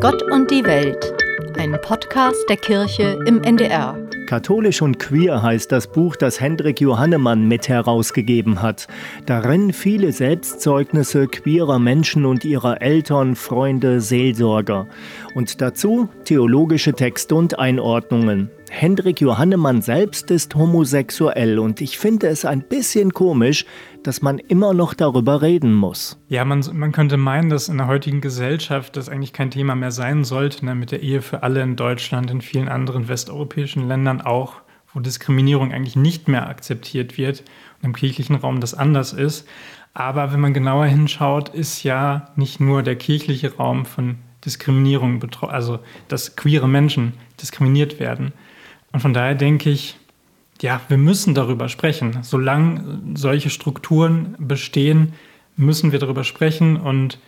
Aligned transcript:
Gott 0.00 0.22
und 0.30 0.48
die 0.52 0.62
Welt, 0.62 1.12
ein 1.58 1.76
Podcast 1.82 2.48
der 2.48 2.56
Kirche 2.56 3.18
im 3.26 3.42
NDR. 3.42 3.98
Katholisch 4.28 4.80
und 4.80 5.00
queer 5.00 5.42
heißt 5.42 5.72
das 5.72 5.88
Buch, 5.88 6.14
das 6.14 6.40
Hendrik 6.40 6.80
Johannemann 6.80 7.48
mit 7.48 7.68
herausgegeben 7.68 8.62
hat. 8.62 8.86
Darin 9.26 9.72
viele 9.72 10.12
Selbstzeugnisse 10.12 11.26
queerer 11.26 11.80
Menschen 11.80 12.26
und 12.26 12.44
ihrer 12.44 12.80
Eltern, 12.80 13.34
Freunde, 13.34 14.00
Seelsorger. 14.00 14.86
Und 15.34 15.60
dazu 15.60 16.08
theologische 16.24 16.92
Texte 16.92 17.34
und 17.34 17.58
Einordnungen. 17.58 18.50
Hendrik 18.70 19.20
Johannemann 19.20 19.82
selbst 19.82 20.30
ist 20.30 20.54
homosexuell 20.54 21.58
und 21.58 21.80
ich 21.80 21.98
finde 21.98 22.28
es 22.28 22.44
ein 22.44 22.62
bisschen 22.62 23.12
komisch, 23.12 23.64
dass 24.02 24.22
man 24.22 24.38
immer 24.38 24.74
noch 24.74 24.94
darüber 24.94 25.42
reden 25.42 25.74
muss. 25.74 26.18
Ja, 26.28 26.44
man, 26.44 26.64
man 26.72 26.92
könnte 26.92 27.16
meinen, 27.16 27.50
dass 27.50 27.68
in 27.68 27.78
der 27.78 27.86
heutigen 27.86 28.20
Gesellschaft 28.20 28.96
das 28.96 29.08
eigentlich 29.08 29.32
kein 29.32 29.50
Thema 29.50 29.74
mehr 29.74 29.90
sein 29.90 30.24
sollte, 30.24 30.64
ne, 30.64 30.74
mit 30.74 30.92
der 30.92 31.02
Ehe 31.02 31.22
für 31.22 31.42
alle 31.42 31.62
in 31.62 31.76
Deutschland, 31.76 32.30
in 32.30 32.40
vielen 32.40 32.68
anderen 32.68 33.08
westeuropäischen 33.08 33.88
Ländern 33.88 34.20
auch, 34.20 34.54
wo 34.92 35.00
Diskriminierung 35.00 35.72
eigentlich 35.72 35.96
nicht 35.96 36.28
mehr 36.28 36.48
akzeptiert 36.48 37.18
wird 37.18 37.40
und 37.80 37.86
im 37.86 37.94
kirchlichen 37.94 38.36
Raum 38.36 38.60
das 38.60 38.74
anders 38.74 39.12
ist. 39.12 39.46
Aber 39.94 40.32
wenn 40.32 40.40
man 40.40 40.54
genauer 40.54 40.86
hinschaut, 40.86 41.48
ist 41.48 41.82
ja 41.82 42.30
nicht 42.36 42.60
nur 42.60 42.82
der 42.82 42.96
kirchliche 42.96 43.56
Raum 43.56 43.84
von 43.84 44.18
Diskriminierung 44.44 45.18
betroffen, 45.18 45.54
also 45.54 45.78
dass 46.06 46.36
queere 46.36 46.68
Menschen 46.68 47.14
diskriminiert 47.40 47.98
werden, 47.98 48.32
und 48.92 49.00
von 49.00 49.12
daher 49.12 49.34
denke 49.34 49.70
ich, 49.70 49.96
ja, 50.60 50.80
wir 50.88 50.98
müssen 50.98 51.34
darüber 51.34 51.68
sprechen. 51.68 52.18
Solange 52.22 53.00
solche 53.14 53.50
Strukturen 53.50 54.34
bestehen, 54.38 55.12
müssen 55.56 55.92
wir 55.92 55.98
darüber 55.98 56.24
sprechen 56.24 56.76
und 56.76 57.18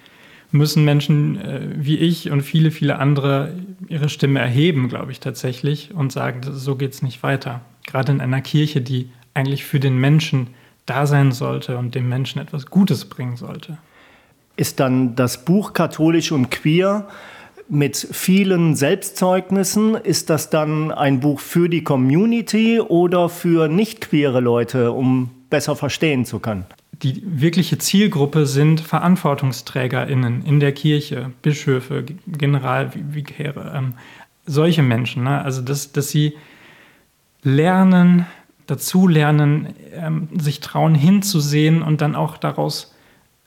müssen 0.52 0.84
Menschen 0.84 1.41
äh, 1.41 1.60
wie 1.77 1.98
ich 1.98 2.30
und 2.30 2.42
viele, 2.42 2.70
viele 2.70 2.98
andere 2.98 3.54
ihre 3.88 4.09
Stimme 4.09 4.40
erheben, 4.40 4.88
glaube 4.88 5.12
ich 5.12 5.20
tatsächlich, 5.20 5.95
und 5.95 6.12
sagen, 6.12 6.40
so 6.43 6.76
geht 6.76 6.93
es 6.93 7.02
nicht 7.02 7.23
weiter. 7.23 7.60
Gerade 7.87 8.13
in 8.13 8.20
einer 8.20 8.40
Kirche, 8.40 8.80
die 8.80 9.10
eigentlich 9.35 9.65
für 9.65 9.80
den 9.80 9.98
Menschen 9.98 10.48
da 10.87 11.07
sein 11.07 11.30
sollte 11.30 11.79
und 11.79 11.95
dem 11.95 12.09
Menschen 12.09 12.40
etwas 12.40 12.66
Gutes 12.66 13.04
bringen 13.04 13.37
sollte. 13.37 13.79
Ist 14.57 14.80
dann 14.80 15.15
das 15.15 15.45
Buch 15.45 15.73
Katholisch 15.73 16.32
und 16.32 16.51
Queer 16.51 17.09
mit 17.71 17.96
vielen 17.96 18.74
Selbstzeugnissen. 18.74 19.95
Ist 19.95 20.29
das 20.29 20.51
dann 20.51 20.90
ein 20.90 21.21
Buch 21.21 21.40
für 21.40 21.68
die 21.68 21.85
Community 21.85 22.80
oder 22.80 23.29
für 23.29 23.68
nicht 23.68 24.01
queere 24.01 24.40
Leute, 24.40 24.93
um 24.93 25.30
besser 25.49 25.76
verstehen 25.76 26.24
zu 26.24 26.41
können? 26.41 26.66
Die 27.02 27.23
wirkliche 27.24 27.79
Zielgruppe 27.79 28.45
sind 28.45 28.80
VerantwortungsträgerInnen 28.80 30.45
in 30.45 30.60
der 30.60 30.73
Kirche, 30.73 31.30
Bischöfe, 31.41 32.04
Generalvikäre, 32.26 33.73
ähm, 33.74 33.95
solche 34.45 34.82
Menschen. 34.82 35.24
Ne? 35.24 35.43
Also, 35.43 35.63
dass, 35.63 35.93
dass 35.93 36.10
sie 36.10 36.35
lernen, 37.43 38.26
dazulernen, 38.66 39.68
ähm, 39.95 40.29
sich 40.38 40.60
trauen 40.60 40.95
hinzusehen 40.95 41.82
und 41.82 42.02
dann 42.02 42.15
auch 42.15 42.37
daraus 42.37 42.95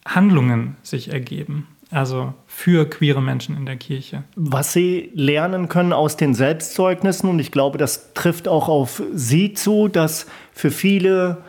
Handlungen 0.05 0.75
sich 0.81 1.13
ergeben 1.13 1.67
also 1.93 2.33
für 2.47 2.89
queere 2.89 3.21
Menschen 3.21 3.55
in 3.55 3.65
der 3.65 3.77
Kirche. 3.77 4.23
Was 4.35 4.73
Sie 4.73 5.11
lernen 5.13 5.69
können 5.69 5.93
aus 5.93 6.17
den 6.17 6.33
Selbstzeugnissen, 6.33 7.29
und 7.29 7.39
ich 7.39 7.51
glaube, 7.51 7.77
das 7.77 8.13
trifft 8.13 8.47
auch 8.47 8.67
auf 8.67 9.01
Sie 9.13 9.53
zu, 9.53 9.87
dass 9.87 10.27
für 10.51 10.71
viele 10.71 11.43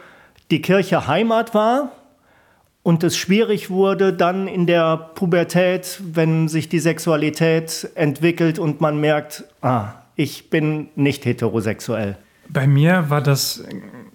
die 0.50 0.60
Kirche 0.60 1.06
Heimat 1.06 1.54
war 1.54 1.92
und 2.82 3.02
es 3.02 3.16
schwierig 3.16 3.70
wurde 3.70 4.12
dann 4.12 4.46
in 4.46 4.66
der 4.66 4.96
Pubertät, 4.96 6.00
wenn 6.04 6.48
sich 6.48 6.68
die 6.68 6.80
Sexualität 6.80 7.88
entwickelt 7.94 8.58
und 8.58 8.80
man 8.80 9.00
merkt, 9.00 9.44
ah, 9.62 9.94
ich 10.16 10.50
bin 10.50 10.88
nicht 10.94 11.24
heterosexuell. 11.24 12.18
Bei 12.48 12.66
mir 12.66 13.08
war 13.08 13.22
das 13.22 13.64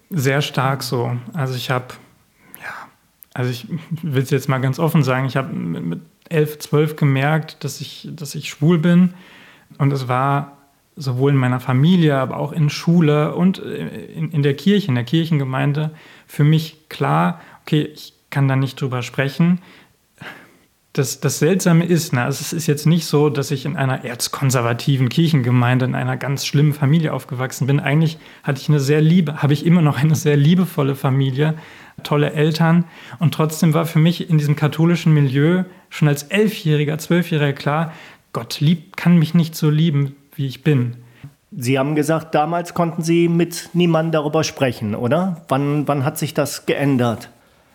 sehr 0.08 0.40
stark 0.40 0.82
so. 0.82 1.16
Also 1.34 1.56
ich 1.56 1.70
habe 1.70 1.94
also 3.34 3.50
ich 3.50 3.66
will 4.02 4.22
es 4.22 4.30
jetzt 4.30 4.48
mal 4.48 4.58
ganz 4.58 4.78
offen 4.78 5.02
sagen, 5.02 5.26
ich 5.26 5.36
habe 5.36 5.52
mit, 5.52 6.00
elf, 6.30 6.58
zwölf 6.58 6.96
gemerkt, 6.96 7.62
dass 7.62 7.80
ich, 7.80 8.08
dass 8.10 8.34
ich 8.34 8.48
schwul 8.48 8.78
bin. 8.78 9.14
Und 9.76 9.92
es 9.92 10.08
war 10.08 10.56
sowohl 10.96 11.32
in 11.32 11.36
meiner 11.36 11.60
Familie, 11.60 12.16
aber 12.16 12.38
auch 12.38 12.52
in 12.52 12.70
Schule 12.70 13.34
und 13.34 13.58
in, 13.58 14.30
in 14.30 14.42
der 14.42 14.54
Kirche, 14.54 14.88
in 14.88 14.94
der 14.94 15.04
Kirchengemeinde 15.04 15.90
für 16.26 16.44
mich 16.44 16.88
klar, 16.88 17.40
okay, 17.62 17.82
ich 17.82 18.14
kann 18.30 18.48
da 18.48 18.56
nicht 18.56 18.80
drüber 18.80 19.02
sprechen. 19.02 19.60
Das, 20.92 21.20
das 21.20 21.38
Seltsame 21.38 21.84
ist, 21.84 22.12
na, 22.12 22.26
es 22.26 22.52
ist 22.52 22.66
jetzt 22.66 22.86
nicht 22.86 23.06
so, 23.06 23.30
dass 23.30 23.52
ich 23.52 23.64
in 23.64 23.76
einer 23.76 24.04
erzkonservativen 24.04 25.08
Kirchengemeinde, 25.08 25.84
in 25.84 25.94
einer 25.94 26.16
ganz 26.16 26.44
schlimmen 26.46 26.72
Familie 26.72 27.12
aufgewachsen 27.12 27.68
bin. 27.68 27.78
Eigentlich 27.78 28.18
hatte 28.42 28.60
ich 28.60 28.68
eine 28.68 28.80
sehr 28.80 29.00
liebe, 29.00 29.40
habe 29.40 29.52
ich 29.52 29.64
immer 29.64 29.82
noch 29.82 29.98
eine 29.98 30.16
sehr 30.16 30.36
liebevolle 30.36 30.96
Familie, 30.96 31.54
tolle 32.02 32.32
Eltern. 32.32 32.84
Und 33.20 33.34
trotzdem 33.34 33.72
war 33.72 33.86
für 33.86 34.00
mich 34.00 34.28
in 34.28 34.38
diesem 34.38 34.56
katholischen 34.56 35.14
Milieu 35.14 35.62
schon 35.90 36.08
als 36.08 36.22
Elfjähriger, 36.24 36.96
Zwölfjähriger 36.96 37.52
klar, 37.52 37.92
Gott 38.32 38.60
liebt, 38.60 38.96
kann 38.96 39.18
mich 39.18 39.34
nicht 39.34 39.54
so 39.54 39.68
lieben, 39.68 40.16
wie 40.34 40.46
ich 40.46 40.62
bin. 40.62 40.96
Sie 41.52 41.78
haben 41.78 41.96
gesagt, 41.96 42.34
damals 42.34 42.74
konnten 42.74 43.02
Sie 43.02 43.28
mit 43.28 43.70
niemandem 43.72 44.12
darüber 44.12 44.44
sprechen, 44.44 44.94
oder? 44.94 45.44
Wann, 45.48 45.86
wann 45.88 46.04
hat 46.04 46.16
sich 46.16 46.32
das 46.32 46.64
geändert? 46.64 47.28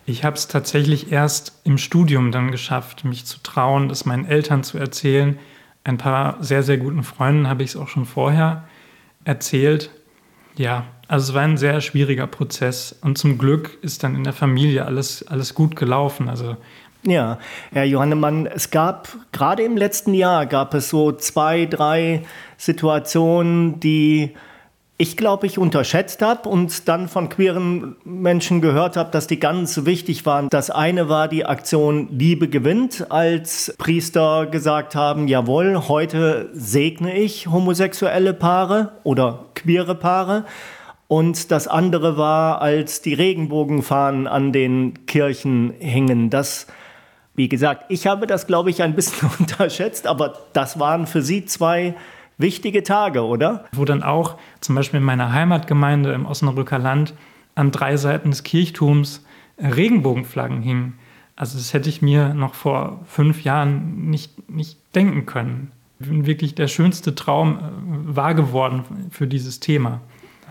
Ich 0.06 0.24
habe 0.24 0.38
es 0.38 0.48
tatsächlich 0.48 1.12
erst 1.12 1.60
im 1.66 1.78
Studium 1.78 2.32
dann 2.32 2.52
geschafft, 2.52 3.04
mich 3.04 3.26
zu 3.26 3.40
trauen, 3.44 3.90
das 3.90 4.06
meinen 4.06 4.26
Eltern 4.26 4.64
zu 4.64 4.78
erzählen. 4.78 5.38
Ein 5.84 5.98
paar 5.98 6.42
sehr, 6.42 6.64
sehr 6.64 6.78
guten 6.78 7.04
Freunden 7.04 7.50
habe 7.50 7.64
ich 7.64 7.72
es 7.72 7.76
auch 7.76 7.90
schon 7.90 8.06
vorher 8.06 8.64
erzählt. 9.26 9.90
Ja, 10.56 10.86
also 11.08 11.32
es 11.32 11.36
war 11.36 11.42
ein 11.42 11.58
sehr 11.58 11.82
schwieriger 11.82 12.28
Prozess 12.28 12.96
und 13.02 13.18
zum 13.18 13.38
Glück 13.38 13.78
ist 13.82 14.04
dann 14.04 14.16
in 14.16 14.24
der 14.24 14.34
Familie 14.34 14.86
alles, 14.86 15.28
alles 15.28 15.54
gut 15.54 15.76
gelaufen. 15.76 16.30
Also 16.30 16.56
ja, 17.08 17.40
Herr 17.72 17.86
Johannemann, 17.86 18.48
es 18.48 18.72
gab 18.72 19.10
gerade 19.32 19.64
im 19.64 19.78
letzten 19.78 20.14
Jahr 20.14 20.46
gab 20.46 20.74
es 20.74 20.90
so 20.90 21.12
zwei, 21.12 21.66
drei 21.66 22.24
Situationen, 22.58 23.80
die 23.80 24.36
ich 24.98 25.18
glaube, 25.18 25.46
ich 25.46 25.58
unterschätzt 25.58 26.22
habe 26.22 26.48
und 26.48 26.88
dann 26.88 27.10
von 27.10 27.28
queeren 27.28 27.98
Menschen 28.06 28.62
gehört 28.62 28.96
habe, 28.96 29.12
dass 29.12 29.28
die 29.28 29.40
ganz 29.40 29.84
wichtig 29.84 30.26
waren. 30.26 30.48
Das 30.50 30.70
eine 30.70 31.10
war 31.10 31.28
die 31.28 31.46
Aktion 31.46 32.08
Liebe 32.18 32.48
gewinnt, 32.48 33.12
als 33.12 33.76
Priester 33.78 34.46
gesagt 34.46 34.96
haben, 34.96 35.28
jawohl, 35.28 35.90
heute 35.90 36.50
segne 36.54 37.18
ich 37.18 37.48
homosexuelle 37.48 38.34
Paare 38.34 38.94
oder 39.04 39.48
queere 39.54 39.96
Paare. 39.96 40.46
Und 41.08 41.52
das 41.52 41.68
andere 41.68 42.18
war, 42.18 42.62
als 42.62 43.02
die 43.02 43.14
Regenbogenfahnen 43.14 44.28
an 44.28 44.54
den 44.54 45.06
Kirchen 45.08 45.74
hingen. 45.78 46.30
Das 46.30 46.68
wie 47.36 47.50
gesagt, 47.50 47.86
ich 47.90 48.08
habe 48.08 48.28
das, 48.28 48.48
glaube 48.48 48.70
ich, 48.70 48.82
ein 48.82 48.96
bisschen 48.96 49.30
unterschätzt, 49.40 50.08
aber 50.08 50.34
das 50.54 50.80
waren 50.80 51.08
für 51.08 51.22
Sie 51.22 51.46
zwei 51.46 51.96
wichtige 52.38 52.84
Tage, 52.84 53.24
oder? 53.24 53.66
Wo 53.72 53.86
dann 53.86 54.04
auch 54.04 54.36
zum 54.62 54.76
Beispiel 54.76 55.00
in 55.00 55.06
meiner 55.06 55.32
Heimatgemeinde 55.32 56.14
im 56.14 56.26
Osnabrücker 56.26 56.80
Land 56.80 57.14
an 57.56 57.72
drei 57.72 57.98
Seiten 57.98 58.32
des 58.32 58.44
Kirchtums 58.44 59.26
Regenbogenflaggen 59.58 60.62
hingen. 60.62 61.00
Also 61.38 61.58
das 61.58 61.74
hätte 61.74 61.90
ich 61.90 62.02
mir 62.02 62.34
noch 62.34 62.54
vor 62.54 63.02
fünf 63.06 63.44
Jahren 63.44 64.10
nicht, 64.10 64.50
nicht 64.50 64.78
denken 64.96 65.26
können. 65.26 65.72
Wirklich 66.00 66.56
der 66.56 66.68
schönste 66.68 67.16
Traum 67.16 67.58
äh, 67.58 68.16
wahr 68.16 68.36
geworden 68.36 68.84
für 69.12 69.28
dieses 69.28 69.60
Thema. 69.60 70.02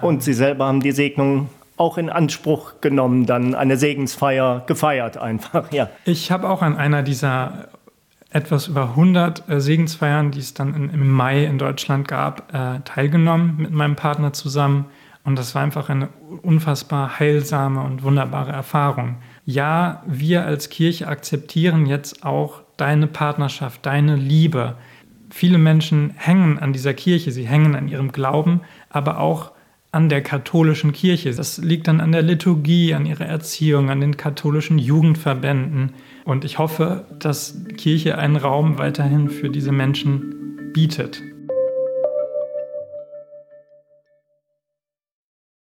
Und 0.00 0.22
Sie 0.22 0.32
selber 0.32 0.66
haben 0.66 0.80
die 0.80 0.92
Segnung 0.92 1.48
auch 1.76 1.98
in 1.98 2.08
Anspruch 2.08 2.80
genommen, 2.80 3.26
dann 3.26 3.54
eine 3.54 3.76
Segensfeier 3.76 4.62
gefeiert 4.66 5.16
einfach, 5.16 5.72
ja. 5.72 5.90
Ich 6.04 6.30
habe 6.30 6.48
auch 6.48 6.62
an 6.62 6.76
einer 6.76 7.02
dieser 7.02 7.68
etwas 8.34 8.66
über 8.66 8.90
100 8.90 9.48
äh, 9.48 9.60
Segensfeiern, 9.60 10.32
die 10.32 10.40
es 10.40 10.54
dann 10.54 10.90
im 10.90 11.08
Mai 11.08 11.44
in 11.44 11.56
Deutschland 11.56 12.08
gab, 12.08 12.52
äh, 12.52 12.80
teilgenommen 12.84 13.56
mit 13.58 13.70
meinem 13.70 13.94
Partner 13.94 14.32
zusammen. 14.32 14.86
Und 15.22 15.38
das 15.38 15.54
war 15.54 15.62
einfach 15.62 15.88
eine 15.88 16.08
unfassbar 16.42 17.18
heilsame 17.18 17.80
und 17.82 18.02
wunderbare 18.02 18.52
Erfahrung. 18.52 19.16
Ja, 19.46 20.02
wir 20.06 20.44
als 20.44 20.68
Kirche 20.68 21.06
akzeptieren 21.06 21.86
jetzt 21.86 22.24
auch 22.24 22.62
deine 22.76 23.06
Partnerschaft, 23.06 23.86
deine 23.86 24.16
Liebe. 24.16 24.74
Viele 25.30 25.58
Menschen 25.58 26.12
hängen 26.16 26.58
an 26.58 26.72
dieser 26.72 26.92
Kirche, 26.92 27.30
sie 27.30 27.46
hängen 27.46 27.76
an 27.76 27.88
ihrem 27.88 28.10
Glauben, 28.10 28.62
aber 28.90 29.20
auch 29.20 29.52
an 29.94 30.08
der 30.08 30.22
katholischen 30.22 30.92
Kirche. 30.92 31.32
Das 31.32 31.58
liegt 31.58 31.86
dann 31.86 32.00
an 32.00 32.10
der 32.12 32.22
Liturgie, 32.22 32.94
an 32.94 33.06
ihrer 33.06 33.26
Erziehung, 33.26 33.90
an 33.90 34.00
den 34.00 34.16
katholischen 34.16 34.78
Jugendverbänden. 34.78 35.92
Und 36.24 36.44
ich 36.44 36.58
hoffe, 36.58 37.06
dass 37.18 37.64
Kirche 37.76 38.18
einen 38.18 38.36
Raum 38.36 38.78
weiterhin 38.78 39.30
für 39.30 39.50
diese 39.50 39.70
Menschen 39.70 40.72
bietet. 40.72 41.22